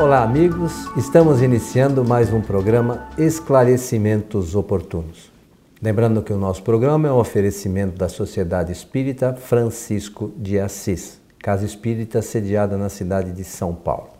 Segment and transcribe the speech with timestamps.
[0.00, 0.86] Olá, amigos.
[0.96, 5.28] Estamos iniciando mais um programa Esclarecimentos Oportunos.
[5.82, 11.66] Lembrando que o nosso programa é um oferecimento da Sociedade Espírita Francisco de Assis, casa
[11.66, 14.10] espírita sediada na cidade de São Paulo.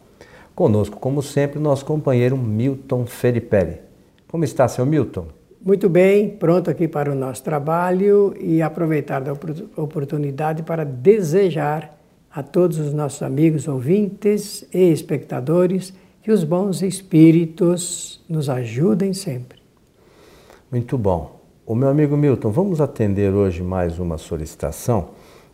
[0.52, 3.78] Conosco, como sempre, nosso companheiro Milton Felipe.
[4.26, 5.28] Como está, seu Milton?
[5.64, 9.32] Muito bem, pronto aqui para o nosso trabalho e aproveitar da
[9.76, 11.97] oportunidade para desejar
[12.30, 15.92] a todos os nossos amigos ouvintes e espectadores
[16.22, 19.58] que os bons espíritos nos ajudem sempre.
[20.70, 21.40] Muito bom.
[21.66, 25.10] O meu amigo Milton, vamos atender hoje mais uma solicitação,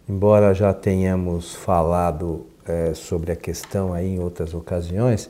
[0.08, 5.28] embora já tenhamos falado é, sobre a questão aí em outras ocasiões,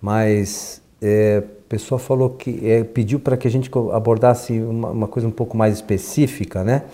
[0.00, 5.08] mas é, a pessoa falou que é, pediu para que a gente abordasse uma, uma,
[5.08, 6.84] coisa um pouco mais específica, né?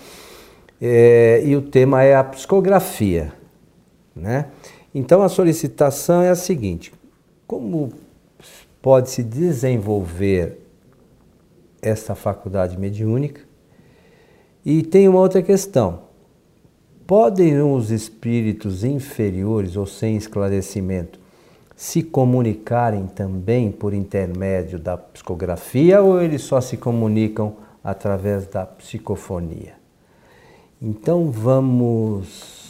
[0.80, 3.32] É, e o tema é a psicografia.
[4.14, 4.50] Né?
[4.94, 6.92] Então a solicitação é a seguinte:
[7.46, 7.92] como
[8.80, 10.58] pode se desenvolver
[11.80, 13.40] essa faculdade mediúnica?
[14.64, 16.00] E tem uma outra questão:
[17.06, 21.20] podem os espíritos inferiores ou sem esclarecimento
[21.74, 29.74] se comunicarem também por intermédio da psicografia ou eles só se comunicam através da psicofonia?
[30.80, 32.61] Então vamos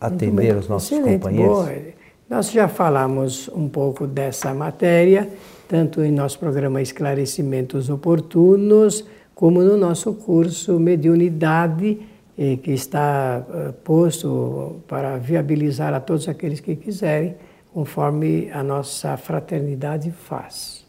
[0.00, 1.56] atender os nossos Excelente, companheiros?
[1.56, 2.00] Boa.
[2.28, 5.28] Nós já falamos um pouco dessa matéria,
[5.68, 11.98] tanto em nosso programa Esclarecimentos Oportunos, como no nosso curso Mediunidade,
[12.38, 17.34] eh, que está eh, posto para viabilizar a todos aqueles que quiserem,
[17.74, 20.86] conforme a nossa fraternidade faz.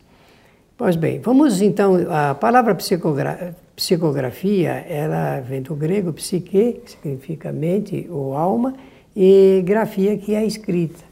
[0.78, 7.52] Pois bem, vamos então, a palavra psicogra psicografia, ela vem do grego psique, que significa
[7.52, 8.76] mente ou alma,
[9.16, 11.04] e grafia, que é escrita.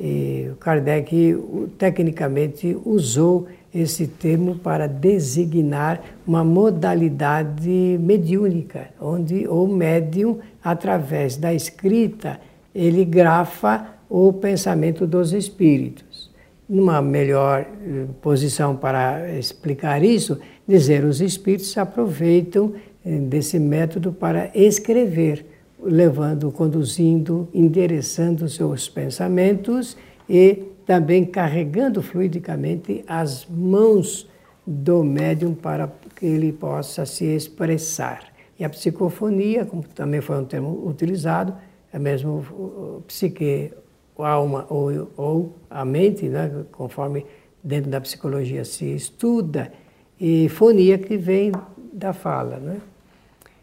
[0.00, 1.36] E Kardec
[1.78, 12.40] tecnicamente usou esse termo para designar uma modalidade mediúnica, onde o médium, através da escrita,
[12.74, 16.32] ele grafa o pensamento dos espíritos.
[16.68, 22.72] Numa melhor eh, posição para explicar isso, dizer os espíritos aproveitam
[23.04, 25.44] eh, desse método para escrever
[25.84, 29.96] levando, conduzindo, endereçando seus pensamentos
[30.28, 34.28] e também carregando fluidicamente as mãos
[34.66, 38.32] do médium para que ele possa se expressar.
[38.58, 41.54] E a psicofonia, como também foi um termo utilizado,
[41.92, 43.72] é mesmo psique,
[44.18, 47.26] a alma ou, ou a mente, né, conforme
[47.62, 49.72] dentro da psicologia se estuda,
[50.20, 51.52] e fonia que vem
[51.92, 52.58] da fala.
[52.58, 52.80] Né?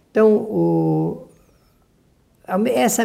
[0.09, 1.27] Então, o,
[2.73, 3.03] essa,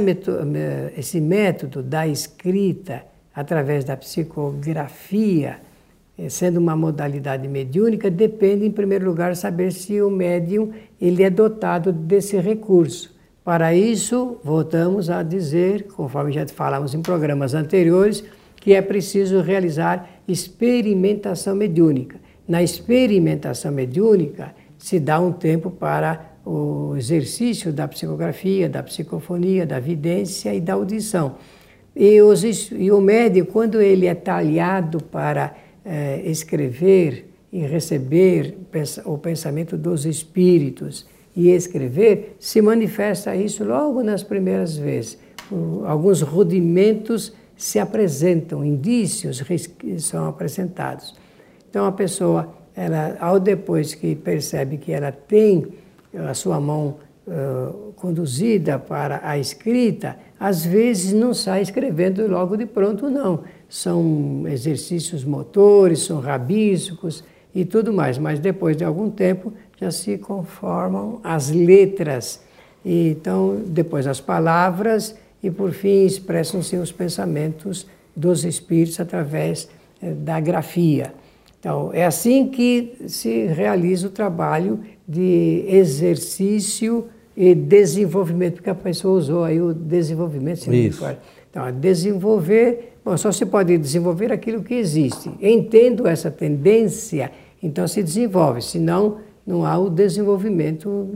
[0.96, 3.04] esse método da escrita
[3.34, 5.58] através da psicografia,
[6.18, 11.28] eh, sendo uma modalidade mediúnica, depende, em primeiro lugar, saber se o médium ele é
[11.28, 13.14] dotado desse recurso.
[13.44, 18.24] Para isso, voltamos a dizer, conforme já falamos em programas anteriores,
[18.56, 22.18] que é preciso realizar experimentação mediúnica.
[22.48, 29.80] Na experimentação mediúnica, se dá um tempo para o exercício da psicografia, da psicofonia, da
[29.80, 31.34] vidência e da audição.
[31.94, 38.56] E, os, e o médium, quando ele é talhado para é, escrever e receber
[39.04, 45.18] o pensamento dos espíritos e escrever, se manifesta isso logo nas primeiras vezes.
[45.84, 49.42] Alguns rudimentos se apresentam, indícios
[49.98, 51.14] são apresentados.
[51.68, 55.66] Então a pessoa, ela, ao depois que percebe que ela tem
[56.14, 56.96] a sua mão
[57.26, 63.40] uh, conduzida para a escrita, às vezes não sai escrevendo logo de pronto, não.
[63.68, 67.24] São exercícios motores, são rabiscos
[67.54, 72.42] e tudo mais, mas depois de algum tempo já se conformam as letras,
[72.84, 79.68] e então depois as palavras e por fim expressam-se os pensamentos dos espíritos através
[80.00, 81.12] da grafia.
[81.58, 87.06] Então, é assim que se realiza o trabalho de exercício
[87.36, 90.72] e desenvolvimento, porque a pessoa usou aí o desenvolvimento.
[90.72, 91.04] Isso.
[91.50, 95.30] Então, desenvolver, bom, só se pode desenvolver aquilo que existe.
[95.40, 97.30] Entendo essa tendência,
[97.62, 101.08] então se desenvolve, senão não há o desenvolvimento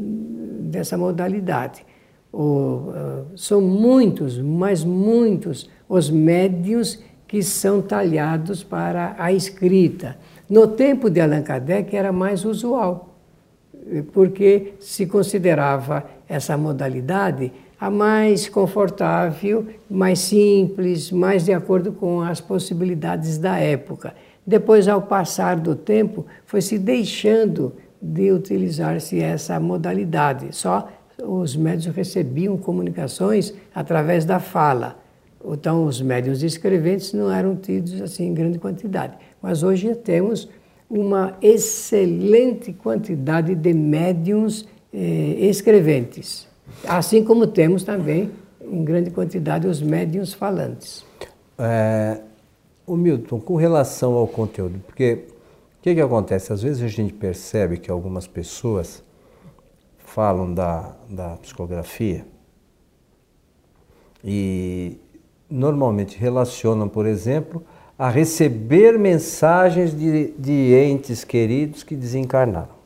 [0.60, 1.84] dessa modalidade.
[2.32, 10.16] Uh, são muitos, mas muitos, os médios que são talhados para a escrita.
[10.48, 13.09] No tempo de Allan Kardec era mais usual
[14.12, 22.40] porque se considerava essa modalidade a mais confortável, mais simples, mais de acordo com as
[22.40, 24.14] possibilidades da época.
[24.46, 30.48] Depois, ao passar do tempo, foi se deixando de utilizar-se essa modalidade.
[30.54, 30.88] Só
[31.22, 34.98] os médios recebiam comunicações através da fala.
[35.44, 39.14] Então, os médios escreventes não eram tidos assim em grande quantidade.
[39.40, 40.48] Mas hoje temos
[40.90, 46.48] uma excelente quantidade de médiums eh, escreventes,
[46.84, 51.04] assim como temos também em grande quantidade os médiums falantes.
[51.56, 52.20] É,
[52.86, 55.26] o Milton, com relação ao conteúdo, porque
[55.78, 56.52] o que, que acontece?
[56.52, 59.02] Às vezes a gente percebe que algumas pessoas
[59.98, 62.26] falam da, da psicografia
[64.24, 64.98] e
[65.48, 67.64] normalmente relacionam, por exemplo,
[68.00, 72.80] a receber mensagens de, de entes queridos que desencarnaram.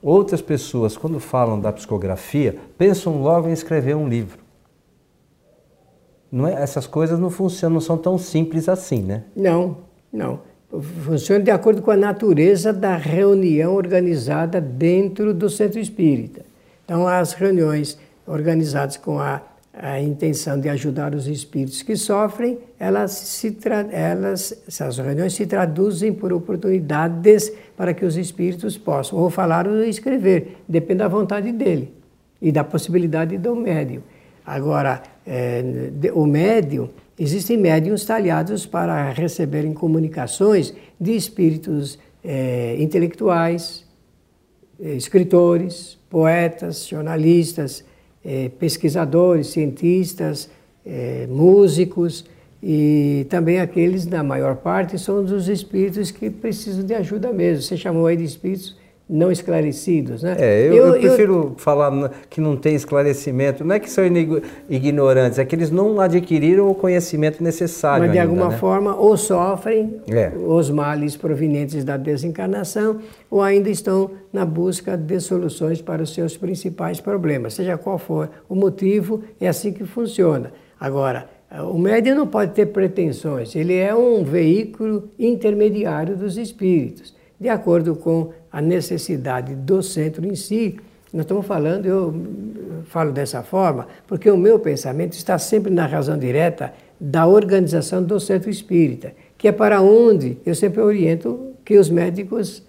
[0.00, 4.38] Outras pessoas, quando falam da psicografia, pensam logo em escrever um livro.
[6.32, 9.24] É, essas coisas não funcionam, não são tão simples assim, né?
[9.34, 9.78] Não,
[10.12, 10.38] não.
[11.04, 16.46] Funciona de acordo com a natureza da reunião organizada dentro do centro espírita.
[16.84, 19.42] Então, as reuniões organizadas com a
[19.76, 23.56] a intenção de ajudar os espíritos que sofrem, elas se
[23.90, 29.82] elas, essas reuniões se traduzem por oportunidades para que os espíritos possam ou falar ou
[29.82, 31.92] escrever, depende da vontade dele
[32.40, 34.02] e da possibilidade do médium.
[34.46, 35.62] Agora, é,
[36.12, 36.88] o médium,
[37.18, 43.84] existem médiums talhados para receberem comunicações de espíritos é, intelectuais,
[44.80, 47.84] é, escritores, poetas, jornalistas,
[48.24, 50.48] é, pesquisadores, cientistas,
[50.84, 52.24] é, músicos
[52.62, 57.62] e também aqueles, na maior parte, são dos espíritos que precisam de ajuda mesmo.
[57.62, 58.76] Você chamou aí de espíritos
[59.08, 60.36] não esclarecidos, né?
[60.38, 61.54] É, eu, eu, eu prefiro eu...
[61.58, 63.62] falar que não tem esclarecimento.
[63.64, 64.04] Não é que são
[64.68, 68.04] ignorantes, é que eles não adquiriram o conhecimento necessário.
[68.04, 68.58] Mas de ainda, alguma né?
[68.58, 70.32] forma ou sofrem é.
[70.34, 72.98] os males provenientes da desencarnação
[73.30, 77.54] ou ainda estão na busca de soluções para os seus principais problemas.
[77.54, 80.50] Seja qual for o motivo, é assim que funciona.
[80.80, 81.28] Agora,
[81.62, 87.96] o médium não pode ter pretensões, ele é um veículo intermediário dos espíritos, de acordo
[87.96, 90.76] com a necessidade do centro em si.
[91.12, 92.14] Nós estamos falando, eu
[92.86, 98.18] falo dessa forma, porque o meu pensamento está sempre na razão direta da organização do
[98.18, 102.62] centro espírita, que é para onde eu sempre oriento que os médicos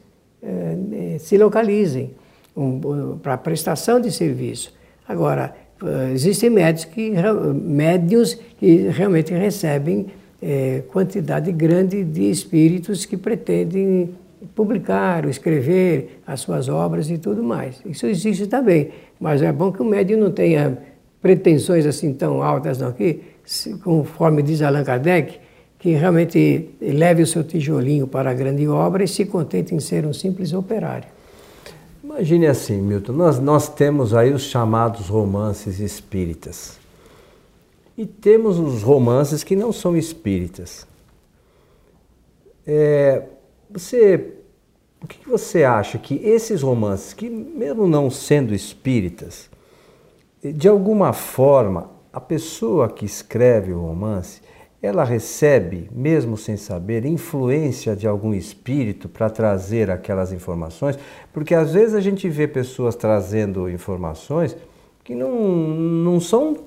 [0.43, 2.11] eh, se localizem
[2.55, 4.73] um, para prestação de serviço.
[5.07, 7.11] Agora, eh, existem médicos que,
[7.53, 10.07] médios que realmente recebem
[10.41, 14.15] eh, quantidade grande de espíritos que pretendem
[14.53, 17.81] publicar, escrever as suas obras e tudo mais.
[17.85, 20.77] Isso existe também, mas é bom que o médium não tenha
[21.21, 23.21] pretensões assim tão altas não, que,
[23.83, 25.39] conforme diz Allan Kardec,
[25.79, 30.05] que realmente leve o seu tijolinho para a grande obra e se contente em ser
[30.05, 31.07] um simples operário.
[32.03, 36.77] Imagine assim, Milton, nós, nós temos aí os chamados romances espíritas.
[37.97, 40.85] E temos os romances que não são espíritas.
[42.65, 43.23] É,
[43.79, 44.33] você,
[45.01, 49.49] o que você acha que esses romances, que mesmo não sendo espíritas,
[50.43, 54.41] de alguma forma, a pessoa que escreve o romance,
[54.81, 60.97] ela recebe, mesmo sem saber, influência de algum espírito para trazer aquelas informações?
[61.33, 64.55] Porque às vezes a gente vê pessoas trazendo informações
[65.03, 66.57] que não, não são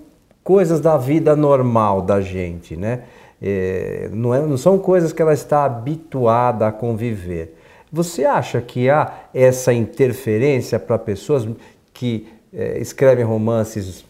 [0.43, 3.05] coisas da vida normal da gente, né?
[3.41, 7.55] É, não, é, não são coisas que ela está habituada a conviver.
[7.91, 11.49] Você acha que há essa interferência para pessoas
[11.95, 14.05] que é, escrevem romances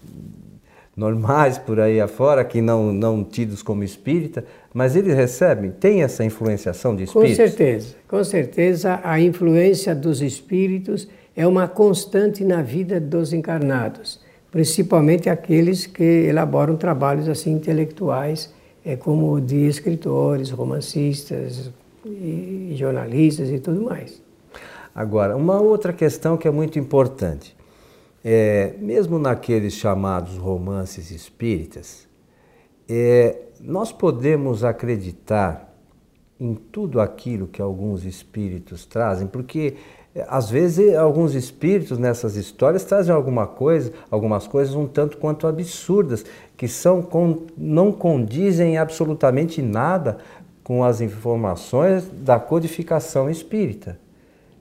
[0.96, 4.44] normais por aí afora, que não, não tidos como espírita,
[4.74, 7.30] mas eles recebem, tem essa influenciação de espíritos?
[7.30, 14.20] Com certeza, com certeza a influência dos espíritos é uma constante na vida dos encarnados,
[14.50, 18.52] principalmente aqueles que elaboram trabalhos assim intelectuais
[18.88, 21.70] é, como de escritores, romancistas,
[22.06, 24.22] e jornalistas e tudo mais.
[24.94, 27.54] Agora, uma outra questão que é muito importante.
[28.24, 32.08] É, mesmo naqueles chamados romances espíritas,
[32.88, 35.72] é, nós podemos acreditar
[36.40, 39.74] em tudo aquilo que alguns espíritos trazem, porque
[40.26, 46.24] às vezes alguns espíritos nessas histórias trazem alguma coisa, algumas coisas um tanto quanto absurdas,
[46.58, 47.06] que são
[47.56, 50.18] não condizem absolutamente nada
[50.64, 53.96] com as informações da codificação espírita.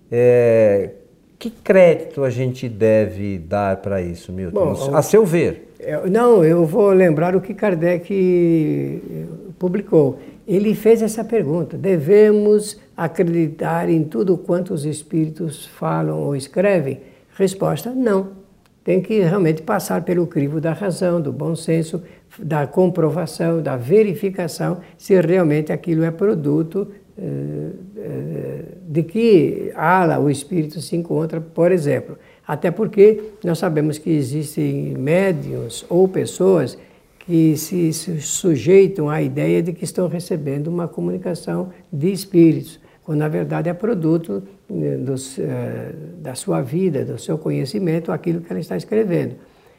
[0.09, 0.91] É,
[1.39, 4.73] que crédito a gente deve dar para isso, Milton?
[4.73, 5.73] Bom, a seu ver.
[6.09, 9.25] Não, eu vou lembrar o que Kardec eh,
[9.57, 10.19] publicou.
[10.47, 17.01] Ele fez essa pergunta: devemos acreditar em tudo quanto os espíritos falam ou escrevem?
[17.35, 18.46] Resposta: não.
[18.87, 22.01] Tem que realmente passar pelo crivo da razão, do bom senso,
[22.39, 30.29] da comprovação, da verificação se realmente aquilo é produto eh, eh, de que ala o
[30.29, 32.17] espírito se encontra, por exemplo.
[32.47, 36.77] Até porque nós sabemos que existem médiums ou pessoas
[37.19, 43.29] que se sujeitam à ideia de que estão recebendo uma comunicação de espíritos, quando na
[43.29, 48.59] verdade é produto né, dos, eh, da sua vida, do seu conhecimento, aquilo que ela
[48.59, 49.35] está escrevendo.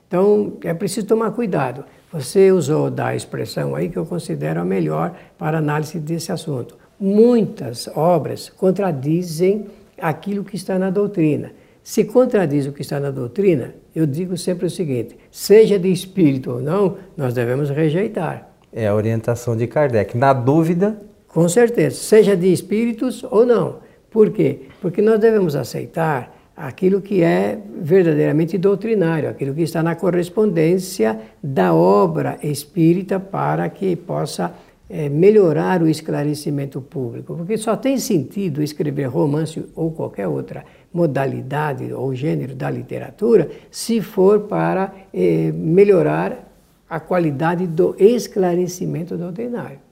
[0.06, 1.84] Então é preciso tomar cuidado.
[2.10, 6.78] Você usou da expressão aí que eu considero a melhor para análise desse assunto.
[6.98, 9.66] Muitas obras contradizem
[10.00, 11.52] aquilo que está na doutrina.
[11.82, 16.50] Se contradiz o que está na doutrina, eu digo sempre o seguinte: seja de espírito
[16.52, 18.48] ou não, nós devemos rejeitar.
[18.72, 20.16] É a orientação de Kardec.
[20.16, 21.07] Na dúvida.
[21.28, 23.76] Com certeza, seja de espíritos ou não.
[24.10, 24.62] Por quê?
[24.80, 31.72] Porque nós devemos aceitar aquilo que é verdadeiramente doutrinário, aquilo que está na correspondência da
[31.72, 34.52] obra espírita para que possa
[34.90, 37.36] é, melhorar o esclarecimento público.
[37.36, 44.00] Porque só tem sentido escrever romance ou qualquer outra modalidade ou gênero da literatura, se
[44.00, 46.48] for para eh, melhorar
[46.88, 49.87] a qualidade do esclarecimento doutrinário.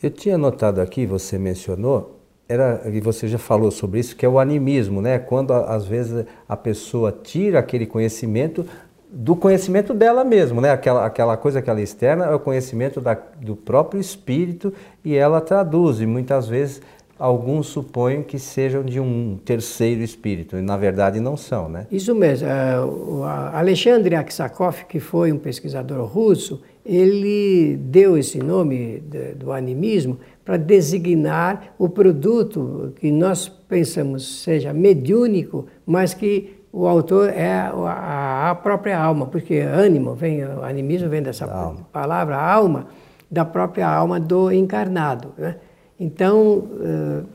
[0.00, 4.28] Eu tinha notado aqui, você mencionou, era, e você já falou sobre isso, que é
[4.28, 5.18] o animismo, né?
[5.18, 8.64] Quando às vezes a pessoa tira aquele conhecimento
[9.10, 10.70] do conhecimento dela mesmo, né?
[10.70, 14.72] Aquela, aquela coisa que ela externa é o conhecimento da, do próprio espírito
[15.04, 16.80] e ela traduz, e muitas vezes
[17.18, 21.86] alguns supõem que sejam de um terceiro espírito, e na verdade não são, né?
[21.90, 22.46] Isso mesmo.
[22.86, 29.02] O Alexandre Aksakov, que foi um pesquisador russo, ele deu esse nome
[29.36, 37.28] do animismo para designar o produto que nós pensamos seja mediúnico, mas que o autor
[37.28, 41.86] é a própria alma, porque ânimo vem, animismo vem dessa alma.
[41.92, 42.86] palavra alma,
[43.30, 45.56] da própria alma do encarnado, né?
[46.00, 46.68] Então,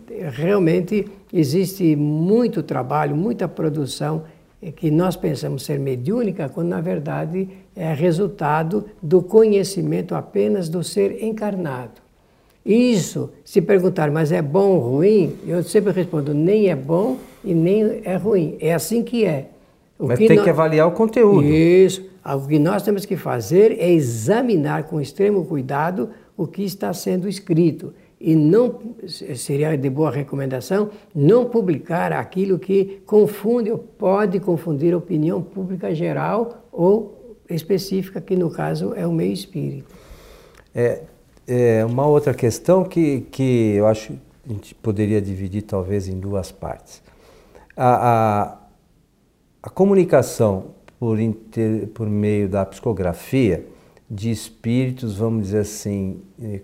[0.09, 4.23] eh, realmente existe muito trabalho, muita produção
[4.71, 11.23] que nós pensamos ser mediúnica, quando na verdade é resultado do conhecimento apenas do ser
[11.23, 12.01] encarnado.
[12.65, 17.53] Isso, se perguntar, mas é bom ou ruim, eu sempre respondo, nem é bom e
[17.53, 18.55] nem é ruim.
[18.59, 19.49] É assim que é.
[19.99, 21.43] O mas que tem que avaliar o conteúdo.
[21.45, 22.05] Isso.
[22.25, 27.27] O que nós temos que fazer é examinar com extremo cuidado o que está sendo
[27.27, 28.79] escrito e não
[29.35, 35.93] seria de boa recomendação não publicar aquilo que confunde ou pode confundir a opinião pública
[35.93, 39.93] geral ou específica, que no caso é o meio espírita.
[40.73, 41.01] É,
[41.45, 44.13] é uma outra questão que, que eu acho
[44.45, 47.01] a gente poderia dividir talvez em duas partes.
[47.75, 48.57] A, a,
[49.63, 53.65] a comunicação por, inter, por meio da psicografia
[54.09, 56.61] de espíritos, vamos dizer assim, eh,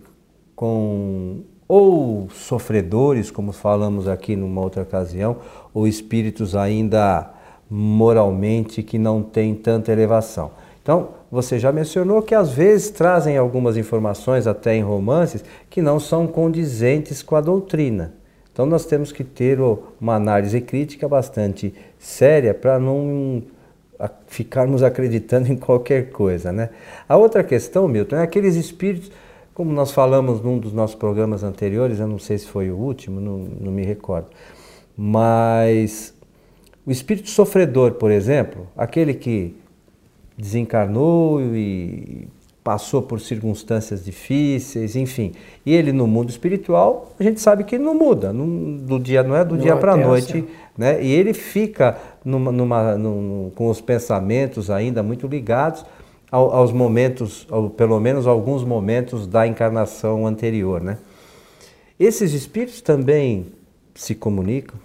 [0.59, 5.37] com ou sofredores, como falamos aqui numa outra ocasião,
[5.73, 7.31] ou espíritos ainda
[7.69, 10.51] moralmente que não têm tanta elevação.
[10.83, 15.97] Então, você já mencionou que às vezes trazem algumas informações, até em romances, que não
[15.97, 18.11] são condizentes com a doutrina.
[18.51, 19.59] Então, nós temos que ter
[20.01, 23.43] uma análise crítica bastante séria para não
[24.27, 26.51] ficarmos acreditando em qualquer coisa.
[26.51, 26.69] Né?
[27.07, 29.09] A outra questão, Milton, é aqueles espíritos
[29.59, 33.19] como nós falamos num dos nossos programas anteriores, eu não sei se foi o último,
[33.19, 34.27] não, não me recordo,
[34.95, 36.13] mas
[36.85, 39.57] o espírito sofredor, por exemplo, aquele que
[40.37, 42.29] desencarnou e
[42.63, 45.33] passou por circunstâncias difíceis, enfim.
[45.65, 49.23] E ele no mundo espiritual, a gente sabe que ele não muda, não, do dia
[49.23, 50.45] não é do não dia para a noite,
[50.77, 51.03] né?
[51.03, 55.83] E ele fica numa, numa, num, com os pensamentos ainda muito ligados
[56.31, 60.97] aos momentos, ou pelo menos alguns momentos da encarnação anterior, né?
[61.99, 63.47] Esses espíritos também
[63.93, 64.79] se comunicam?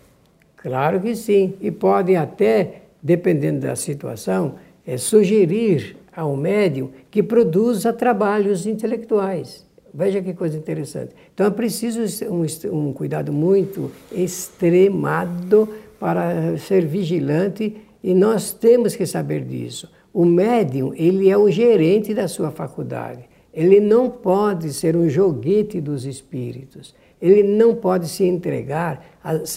[0.57, 4.55] Claro que sim, e podem até, dependendo da situação,
[4.87, 9.65] é, sugerir ao médium que produza trabalhos intelectuais.
[9.93, 11.15] Veja que coisa interessante.
[11.33, 15.69] Então é preciso um, um cuidado muito extremado
[16.01, 19.89] para ser vigilante e nós temos que saber disso.
[20.15, 23.25] O médium, ele é o gerente da sua faculdade.
[23.53, 26.95] Ele não pode ser um joguete dos espíritos.
[27.21, 29.05] Ele não pode se entregar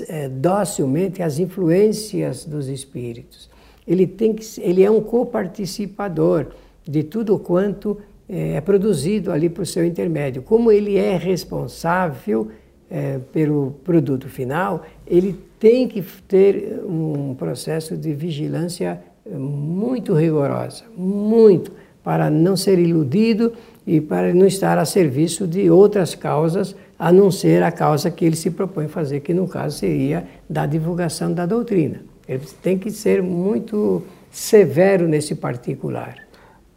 [0.10, 3.52] é, docilmente às influências dos espíritos.
[3.88, 6.48] Ele, tem que, ele é um coparticipador.
[6.84, 7.98] de tudo quanto
[8.28, 10.42] é, é produzido ali por seu intermédio.
[10.42, 12.48] Como ele é responsável
[12.90, 19.00] é, pelo produto final, ele tem que ter um processo de vigilância
[19.32, 21.72] muito rigorosa, muito,
[22.04, 23.54] para não ser iludido
[23.86, 28.26] e para não estar a serviço de outras causas, a não ser a causa que
[28.26, 32.02] ele se propõe fazer, que no caso seria da divulgação da doutrina.
[32.28, 36.18] Ele tem que ser muito severo nesse particular.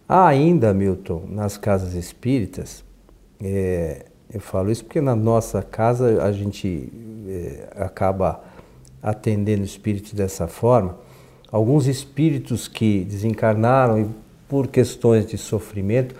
[0.08, 2.84] Há ainda, Milton, nas casas espíritas,
[3.42, 6.92] é, eu falo isso porque na nossa casa a gente
[7.28, 8.42] é, acaba
[9.02, 10.98] atendendo espíritos dessa forma.
[11.50, 14.06] Alguns espíritos que desencarnaram e
[14.48, 16.14] por questões de sofrimento,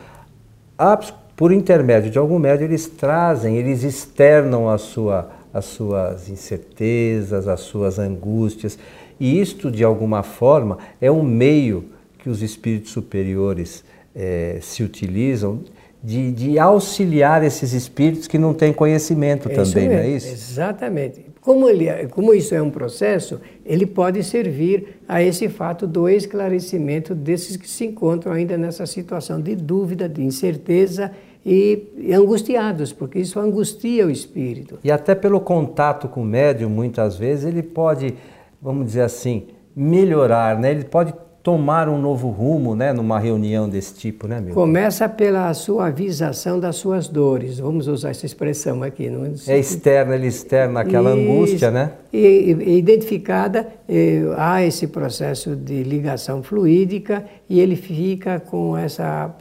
[1.37, 7.61] por intermédio de algum médium, eles trazem, eles externam a sua, as suas incertezas, as
[7.61, 8.79] suas angústias.
[9.19, 11.87] E isto, de alguma forma, é um meio
[12.19, 13.83] que os espíritos superiores
[14.15, 15.61] é, se utilizam
[16.03, 20.29] de, de, auxiliar esses espíritos que não têm conhecimento é também, não é isso?
[20.29, 21.30] Exatamente.
[21.51, 26.09] Como, ele, é, como isso é um processo, ele pode servir a esse fato do
[26.09, 31.11] esclarecimento desses que se encontram ainda nessa situação de dúvida, de incerteza
[31.45, 34.79] e, e angustiados, porque isso angustia o espírito.
[34.85, 38.15] E até pelo contato com o médium, muitas vezes, ele pode,
[38.63, 40.71] vamos dizer assim, melhorar, né?
[40.71, 44.55] ele pode tomar um novo rumo, né, numa reunião desse tipo, né, meu?
[44.55, 47.59] Começa pela suavização das suas dores.
[47.59, 49.33] Vamos usar essa expressão aqui, não é?
[49.47, 51.21] É externa, ele externa aquela Isso.
[51.21, 51.93] angústia, né?
[52.13, 59.35] E, e identificada, eh, há esse processo de ligação fluídica e ele fica com essa,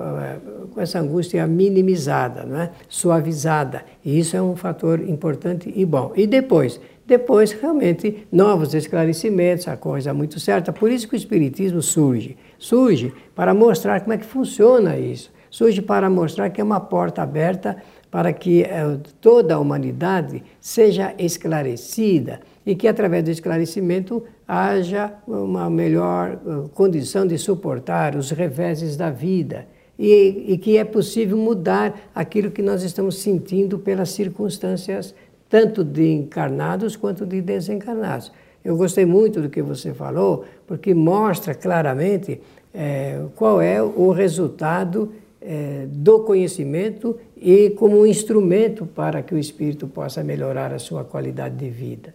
[0.71, 2.69] com essa angústia minimizada, não é?
[2.87, 3.83] Suavizada.
[4.05, 6.13] E isso é um fator importante e bom.
[6.15, 6.79] E depois,
[7.09, 10.71] depois, realmente, novos esclarecimentos, a coisa muito certa.
[10.71, 12.37] Por isso que o Espiritismo surge.
[12.59, 15.31] Surge para mostrar como é que funciona isso.
[15.49, 17.77] Surge para mostrar que é uma porta aberta
[18.11, 25.67] para que eh, toda a humanidade seja esclarecida e que, através do esclarecimento, haja uma
[25.67, 29.67] melhor eh, condição de suportar os reveses da vida.
[29.97, 35.13] E, e que é possível mudar aquilo que nós estamos sentindo pelas circunstâncias
[35.49, 38.31] tanto de encarnados quanto de desencarnados.
[38.63, 42.39] Eu gostei muito do que você falou, porque mostra claramente
[42.73, 49.37] é, qual é o resultado é, do conhecimento e como um instrumento para que o
[49.37, 52.13] espírito possa melhorar a sua qualidade de vida.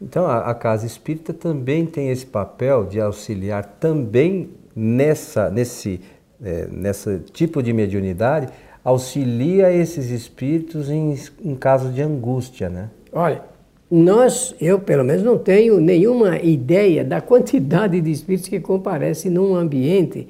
[0.00, 6.00] Então, a, a casa espírita também tem esse papel de auxiliar também nessa, nesse,
[6.42, 8.48] é, nessa tipo de mediunidade
[8.84, 12.90] auxilia esses espíritos em, em casos de angústia, né?
[13.12, 13.42] Olha,
[13.90, 19.54] nós, eu pelo menos não tenho nenhuma ideia da quantidade de espíritos que comparecem num
[19.54, 20.28] ambiente,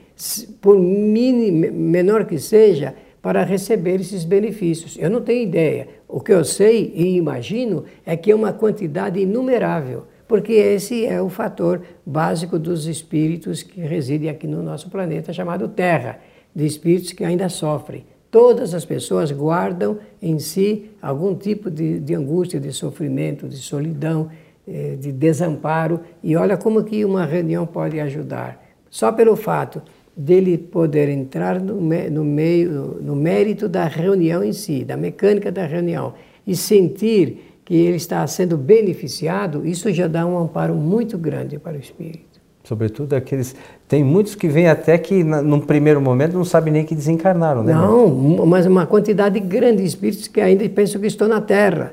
[0.61, 4.99] por mínimo, menor que seja, para receber esses benefícios.
[4.99, 5.87] Eu não tenho ideia.
[6.09, 11.23] O que eu sei e imagino é que é uma quantidade inumerável, porque esse é
[11.23, 16.19] o fator básico dos espíritos que residem aqui no nosso planeta chamado Terra,
[16.55, 18.05] de espíritos que ainda sofrem.
[18.33, 24.31] Todas as pessoas guardam em si algum tipo de, de angústia, de sofrimento, de solidão,
[24.67, 26.01] eh, de desamparo.
[26.23, 28.59] E olha como que uma reunião pode ajudar.
[28.89, 29.83] Só pelo fato
[30.17, 35.67] dele poder entrar no, no meio, no mérito da reunião em si, da mecânica da
[35.67, 36.15] reunião,
[36.47, 41.77] e sentir que ele está sendo beneficiado, isso já dá um amparo muito grande para
[41.77, 42.32] o espírito.
[42.73, 43.55] Sobretudo aqueles.
[43.87, 47.75] Tem muitos que vêm até que, num primeiro momento, não sabem nem que desencarnaram, né?
[47.75, 51.93] Não, mas uma quantidade grande de espíritos que ainda pensam que estão na Terra.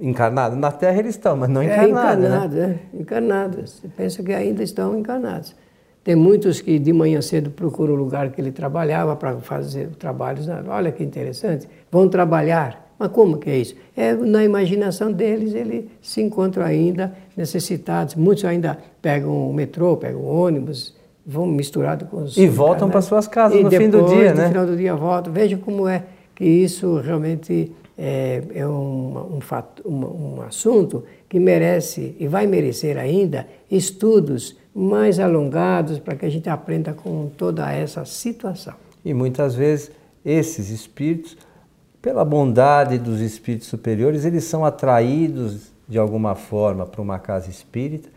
[0.00, 0.56] Encarnados?
[0.56, 1.88] Na Terra eles estão, mas não encarnados.
[1.88, 2.78] É, encarnados, né?
[2.94, 3.82] é, encarnados.
[3.96, 5.56] Pensam que ainda estão encarnados.
[6.04, 10.46] Tem muitos que de manhã cedo procuram o lugar que ele trabalhava para fazer trabalhos.
[10.68, 11.68] Olha que interessante.
[11.90, 12.83] Vão trabalhar.
[13.04, 13.74] Mas como que é isso?
[13.94, 18.14] É, na imaginação deles, eles se encontram ainda necessitados.
[18.14, 22.34] Muitos ainda pegam o metrô, pegam o ônibus, vão misturados com os.
[22.38, 24.42] E voltam para suas casas e no depois, fim do dia, no né?
[24.44, 25.30] No final do dia voltam.
[25.34, 26.02] Veja como é
[26.34, 32.46] que isso realmente é, é um, um, fato, um, um assunto que merece e vai
[32.46, 38.72] merecer ainda estudos mais alongados para que a gente aprenda com toda essa situação.
[39.04, 39.90] E muitas vezes
[40.24, 41.36] esses espíritos
[42.04, 48.10] pela bondade dos espíritos superiores, eles são atraídos de alguma forma para uma casa espírita,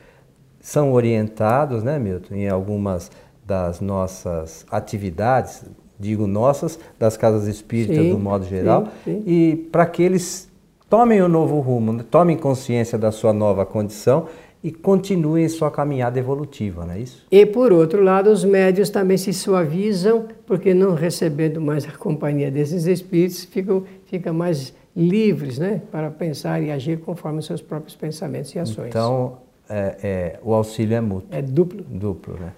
[0.60, 3.10] são orientados, né, Milton, em algumas
[3.45, 5.63] das nossas atividades,
[5.97, 9.23] digo nossas, das casas espíritas sim, do modo geral, sim, sim.
[9.26, 10.52] e para que eles
[10.89, 14.28] tomem o um novo rumo, né, tomem consciência da sua nova condição
[14.63, 17.26] e continuem sua caminhada evolutiva, não é isso?
[17.32, 22.50] E por outro lado, os médios também se suavizam, porque não recebendo mais a companhia
[22.50, 27.96] desses espíritos, ficam, ficam mais livres né, para pensar e agir conforme os seus próprios
[27.96, 28.89] pensamentos e ações.
[28.89, 29.38] Então,
[29.70, 31.30] é, é, o auxílio é mútuo.
[31.32, 31.84] É duplo.
[31.88, 32.52] Duplo, né?